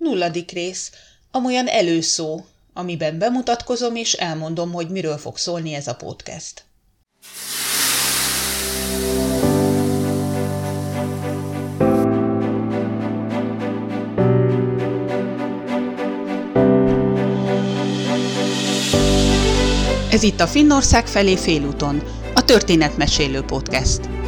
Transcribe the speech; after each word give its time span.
Nulladik 0.00 0.50
rész. 0.50 0.90
Amolyan 1.30 1.66
előszó, 1.66 2.44
amiben 2.72 3.18
bemutatkozom 3.18 3.96
és 3.96 4.12
elmondom, 4.12 4.72
hogy 4.72 4.88
miről 4.88 5.16
fog 5.16 5.36
szólni 5.36 5.74
ez 5.74 5.86
a 5.86 5.94
podcast. 5.94 6.64
Ez 20.10 20.22
itt 20.22 20.40
a 20.40 20.46
Finnország 20.46 21.06
felé 21.06 21.36
félúton, 21.36 22.02
a 22.34 22.44
Történetmesélő 22.44 23.40
Podcast. 23.40 24.19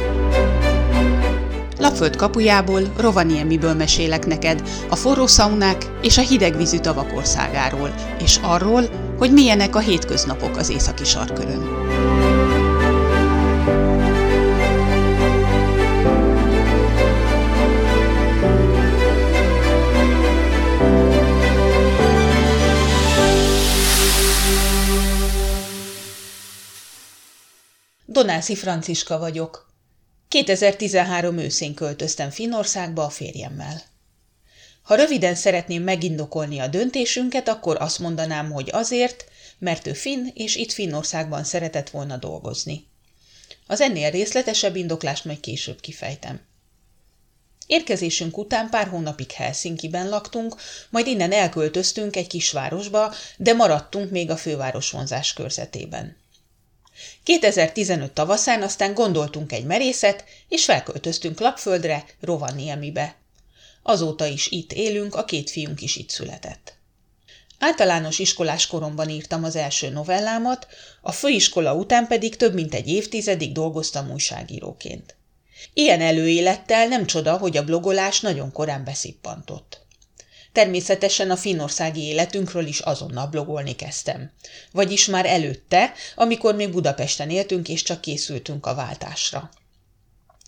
Lapföld 1.93 2.15
kapujából, 2.15 2.93
Rovaniemiből 2.97 3.73
mesélek 3.73 4.25
neked 4.25 4.69
a 4.89 4.95
forró 4.95 5.27
szaunák 5.27 5.85
és 6.01 6.17
a 6.17 6.21
hidegvízű 6.21 6.77
tavak 6.77 7.15
országáról, 7.15 7.93
és 8.23 8.39
arról, 8.41 8.83
hogy 9.17 9.31
milyenek 9.31 9.75
a 9.75 9.79
hétköznapok 9.79 10.57
az 10.57 10.69
északi 10.69 11.03
sarkörön. 11.03 11.61
Donászi 28.05 28.55
Franciska 28.55 29.17
vagyok. 29.17 29.72
2013 30.33 31.37
őszén 31.37 31.73
költöztem 31.73 32.29
Finnországba 32.29 33.03
a 33.03 33.09
férjemmel. 33.09 33.81
Ha 34.81 34.95
röviden 34.95 35.35
szeretném 35.35 35.83
megindokolni 35.83 36.59
a 36.59 36.67
döntésünket, 36.67 37.47
akkor 37.47 37.81
azt 37.81 37.99
mondanám, 37.99 38.51
hogy 38.51 38.69
azért, 38.71 39.25
mert 39.59 39.87
ő 39.87 39.93
finn, 39.93 40.27
és 40.33 40.55
itt 40.55 40.71
Finnországban 40.71 41.43
szeretett 41.43 41.89
volna 41.89 42.17
dolgozni. 42.17 42.87
Az 43.67 43.81
ennél 43.81 44.11
részletesebb 44.11 44.75
indoklást 44.75 45.25
majd 45.25 45.39
később 45.39 45.79
kifejtem. 45.79 46.41
Érkezésünk 47.67 48.37
után 48.37 48.69
pár 48.69 48.87
hónapig 48.87 49.31
Helsinki-ben 49.31 50.09
laktunk, 50.09 50.55
majd 50.89 51.07
innen 51.07 51.31
elköltöztünk 51.31 52.15
egy 52.15 52.27
kisvárosba, 52.27 53.13
de 53.37 53.53
maradtunk 53.53 54.11
még 54.11 54.29
a 54.29 54.37
főváros 54.37 54.91
vonzás 54.91 55.33
körzetében. 55.33 56.22
2015 57.23 58.11
tavaszán 58.11 58.61
aztán 58.61 58.93
gondoltunk 58.93 59.51
egy 59.51 59.65
merészet, 59.65 60.23
és 60.49 60.65
felköltöztünk 60.65 61.39
Lapföldre, 61.39 62.05
Rovaniemibe. 62.21 63.15
Azóta 63.83 64.25
is 64.25 64.47
itt 64.47 64.73
élünk, 64.73 65.15
a 65.15 65.25
két 65.25 65.49
fiunk 65.49 65.81
is 65.81 65.95
itt 65.95 66.09
született. 66.09 66.73
Általános 67.59 68.19
iskolás 68.19 68.67
koromban 68.67 69.09
írtam 69.09 69.43
az 69.43 69.55
első 69.55 69.89
novellámat, 69.89 70.67
a 71.01 71.11
főiskola 71.11 71.73
után 71.73 72.07
pedig 72.07 72.35
több 72.35 72.53
mint 72.53 72.73
egy 72.73 72.87
évtizedig 72.89 73.51
dolgoztam 73.51 74.11
újságíróként. 74.11 75.15
Ilyen 75.73 76.01
előélettel 76.01 76.87
nem 76.87 77.05
csoda, 77.05 77.37
hogy 77.37 77.57
a 77.57 77.63
blogolás 77.63 78.19
nagyon 78.19 78.51
korán 78.51 78.83
beszippantott. 78.83 79.82
Természetesen 80.53 81.31
a 81.31 81.35
finnországi 81.35 82.01
életünkről 82.01 82.65
is 82.65 82.79
azonnal 82.79 83.27
blogolni 83.27 83.75
kezdtem. 83.75 84.31
Vagyis 84.71 85.05
már 85.05 85.25
előtte, 85.25 85.93
amikor 86.15 86.55
még 86.55 86.71
Budapesten 86.71 87.29
éltünk 87.29 87.69
és 87.69 87.83
csak 87.83 88.01
készültünk 88.01 88.65
a 88.65 88.75
váltásra. 88.75 89.49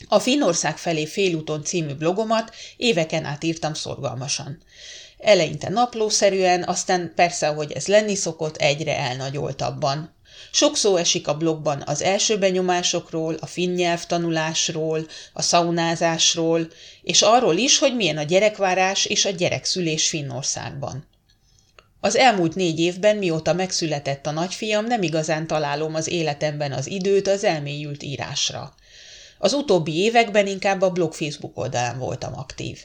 A 0.07 0.19
Finnország 0.19 0.77
felé 0.77 1.05
félúton 1.05 1.63
című 1.63 1.93
blogomat 1.93 2.55
éveken 2.77 3.25
át 3.25 3.43
írtam 3.43 3.73
szorgalmasan. 3.73 4.63
Eleinte 5.17 5.69
naplószerűen, 5.69 6.63
aztán 6.63 7.11
persze, 7.15 7.47
ahogy 7.47 7.71
ez 7.71 7.87
lenni 7.87 8.15
szokott, 8.15 8.57
egyre 8.57 8.97
elnagyoltabban. 8.97 10.15
Sok 10.55 10.77
szó 10.77 10.95
esik 10.95 11.27
a 11.27 11.37
blogban 11.37 11.83
az 11.85 12.01
első 12.01 12.37
benyomásokról, 12.37 13.35
a 13.39 13.45
finn 13.45 13.73
nyelvtanulásról, 13.73 15.07
a 15.33 15.41
szaunázásról, 15.41 16.67
és 17.01 17.21
arról 17.21 17.57
is, 17.57 17.77
hogy 17.77 17.95
milyen 17.95 18.17
a 18.17 18.23
gyerekvárás 18.23 19.05
és 19.05 19.25
a 19.25 19.29
gyerekszülés 19.29 20.09
Finnországban. 20.09 21.07
Az 21.99 22.15
elmúlt 22.15 22.55
négy 22.55 22.79
évben, 22.79 23.15
mióta 23.15 23.53
megszületett 23.53 24.25
a 24.25 24.31
nagyfiam, 24.31 24.85
nem 24.85 25.01
igazán 25.01 25.47
találom 25.47 25.95
az 25.95 26.07
életemben 26.07 26.71
az 26.71 26.87
időt 26.87 27.27
az 27.27 27.43
elmélyült 27.43 28.03
írásra. 28.03 28.73
Az 29.37 29.53
utóbbi 29.53 29.97
években 29.97 30.47
inkább 30.47 30.81
a 30.81 30.91
blog 30.91 31.13
Facebook 31.13 31.57
oldalán 31.57 31.99
voltam 31.99 32.37
aktív. 32.37 32.79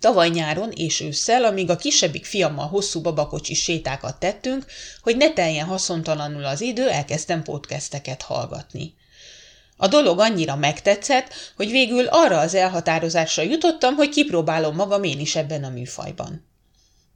Tavaly 0.00 0.28
nyáron 0.28 0.70
és 0.70 1.00
ősszel, 1.00 1.44
amíg 1.44 1.70
a 1.70 1.76
kisebbik 1.76 2.24
fiammal 2.24 2.66
hosszú 2.66 3.00
babakocsi 3.00 3.54
sétákat 3.54 4.18
tettünk, 4.18 4.64
hogy 5.02 5.16
ne 5.16 5.32
teljen 5.32 5.66
haszontalanul 5.66 6.44
az 6.44 6.60
idő, 6.60 6.88
elkezdtem 6.88 7.42
podcasteket 7.42 8.22
hallgatni. 8.22 8.94
A 9.76 9.88
dolog 9.88 10.18
annyira 10.18 10.56
megtetszett, 10.56 11.32
hogy 11.56 11.70
végül 11.70 12.06
arra 12.06 12.38
az 12.38 12.54
elhatározásra 12.54 13.42
jutottam, 13.42 13.94
hogy 13.94 14.08
kipróbálom 14.08 14.74
magam 14.74 15.02
én 15.02 15.20
is 15.20 15.36
ebben 15.36 15.64
a 15.64 15.68
műfajban. 15.68 16.53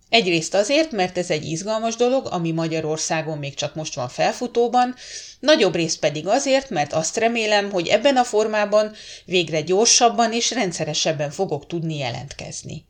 Egyrészt 0.08 0.54
azért, 0.54 0.90
mert 0.90 1.18
ez 1.18 1.30
egy 1.30 1.44
izgalmas 1.44 1.96
dolog, 1.96 2.26
ami 2.30 2.50
Magyarországon 2.50 3.38
még 3.38 3.54
csak 3.54 3.74
most 3.74 3.94
van 3.94 4.08
felfutóban, 4.08 4.94
nagyobb 5.40 5.74
részt 5.74 5.98
pedig 5.98 6.26
azért, 6.26 6.70
mert 6.70 6.92
azt 6.92 7.16
remélem, 7.16 7.70
hogy 7.70 7.86
ebben 7.88 8.16
a 8.16 8.24
formában 8.24 8.92
végre 9.24 9.60
gyorsabban 9.60 10.32
és 10.32 10.50
rendszeresebben 10.50 11.30
fogok 11.30 11.66
tudni 11.66 11.98
jelentkezni. 11.98 12.86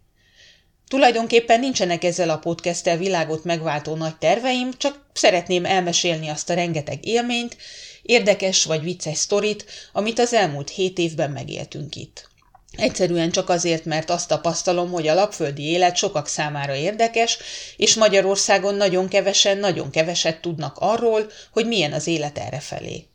Tulajdonképpen 0.89 1.61
nincsenek 1.61 2.05
ezzel 2.05 2.31
a 2.31 2.39
podcasttel 2.39 2.97
világot 2.97 3.45
megváltó 3.45 3.95
nagy 3.95 4.17
terveim, 4.17 4.71
csak 4.77 5.07
szeretném 5.13 5.65
elmesélni 5.65 6.29
azt 6.29 6.51
a 6.51 6.55
rengeteg 6.55 7.07
élményt, 7.07 7.57
érdekes 8.03 8.65
vagy 8.65 8.83
vicces 8.83 9.19
sztorit, 9.19 9.65
amit 9.93 10.19
az 10.19 10.33
elmúlt 10.33 10.71
hét 10.71 10.99
évben 10.99 11.31
megéltünk 11.31 11.97
itt. 11.97 12.28
Egyszerűen 12.77 13.31
csak 13.31 13.49
azért, 13.49 13.85
mert 13.85 14.11
azt 14.11 14.29
tapasztalom, 14.29 14.91
hogy 14.91 15.09
a 15.09 15.15
lapföldi 15.15 15.63
élet 15.63 15.97
sokak 15.97 16.27
számára 16.27 16.75
érdekes, 16.75 17.39
és 17.77 17.95
Magyarországon 17.95 18.75
nagyon 18.75 19.09
kevesen, 19.09 19.59
nagyon 19.59 19.91
keveset 19.91 20.41
tudnak 20.41 20.77
arról, 20.79 21.31
hogy 21.53 21.67
milyen 21.67 21.93
az 21.93 22.07
élet 22.07 22.39
errefelé. 22.39 23.07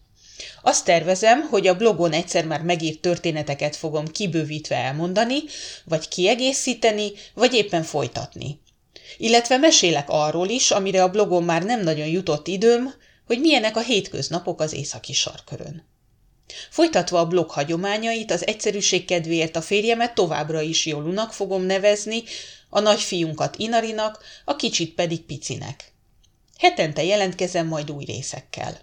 Azt 0.61 0.85
tervezem, 0.85 1.41
hogy 1.41 1.67
a 1.67 1.75
blogon 1.75 2.11
egyszer 2.11 2.45
már 2.45 2.61
megírt 2.61 2.99
történeteket 2.99 3.75
fogom 3.75 4.07
kibővítve 4.07 4.75
elmondani, 4.75 5.37
vagy 5.85 6.07
kiegészíteni, 6.07 7.11
vagy 7.33 7.53
éppen 7.53 7.83
folytatni. 7.83 8.59
Illetve 9.17 9.57
mesélek 9.57 10.09
arról 10.09 10.49
is, 10.49 10.71
amire 10.71 11.03
a 11.03 11.09
blogon 11.09 11.43
már 11.43 11.63
nem 11.63 11.83
nagyon 11.83 12.07
jutott 12.07 12.47
időm, 12.47 12.93
hogy 13.25 13.39
milyenek 13.39 13.77
a 13.77 13.81
hétköznapok 13.81 14.61
az 14.61 14.73
északi 14.73 15.13
sarkörön. 15.13 15.91
Folytatva 16.69 17.19
a 17.19 17.27
blog 17.27 17.49
hagyományait, 17.49 18.31
az 18.31 18.47
egyszerűség 18.47 19.05
kedvéért 19.05 19.55
a 19.55 19.61
férjemet 19.61 20.13
továbbra 20.13 20.61
is 20.61 20.85
Jolunak 20.85 21.33
fogom 21.33 21.61
nevezni, 21.61 22.23
a 22.69 22.79
nagyfiunkat 22.79 23.55
Inarinak, 23.57 24.19
a 24.45 24.55
kicsit 24.55 24.93
pedig 24.93 25.21
Picinek. 25.21 25.91
Hetente 26.57 27.03
jelentkezem 27.03 27.67
majd 27.67 27.91
új 27.91 28.03
részekkel. 28.03 28.79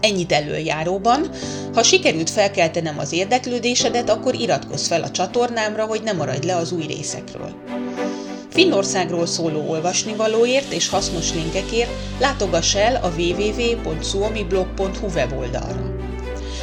Ennyit 0.00 0.32
előjáróban. 0.32 1.30
Ha 1.74 1.82
sikerült 1.82 2.30
felkeltenem 2.30 2.98
az 2.98 3.12
érdeklődésedet, 3.12 4.08
akkor 4.08 4.34
iratkozz 4.34 4.86
fel 4.86 5.02
a 5.02 5.10
csatornámra, 5.10 5.86
hogy 5.86 6.02
ne 6.02 6.12
maradj 6.12 6.46
le 6.46 6.56
az 6.56 6.72
új 6.72 6.86
részekről. 6.86 7.54
Finnországról 8.50 9.26
szóló 9.26 9.68
olvasnivalóért 9.68 10.72
és 10.72 10.88
hasznos 10.88 11.34
linkekért 11.34 11.90
látogass 12.20 12.74
el 12.74 12.96
a 13.04 13.08
www.suomiblog.hu 13.16 15.06
weboldalra. 15.06 15.89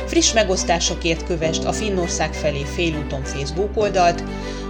Friss 0.07 0.34
megosztásokért 0.34 1.25
kövest 1.25 1.63
a 1.63 1.73
Finnország 1.73 2.34
felé 2.34 2.63
félúton 2.63 3.23
Facebook 3.23 3.69
oldalt, 3.73 4.23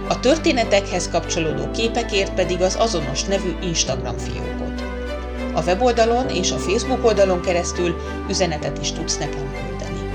a 0.08 0.20
történetekhez 0.20 1.08
kapcsolódó 1.08 1.70
képekért 1.70 2.34
pedig 2.34 2.60
az 2.60 2.76
azonos 2.78 3.24
nevű 3.24 3.56
Instagram 3.62 4.16
fiókot. 4.16 4.82
A 5.54 5.62
weboldalon 5.62 6.28
és 6.28 6.50
a 6.50 6.58
Facebook 6.58 7.04
oldalon 7.04 7.40
keresztül 7.40 7.96
üzenetet 8.28 8.78
is 8.80 8.92
tudsz 8.92 9.18
nekem 9.18 9.52
küldeni. 9.52 10.10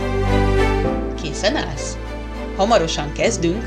Készen 1.21 1.55
állsz? 1.55 1.97
Hamarosan 2.55 3.11
kezdünk! 3.11 3.63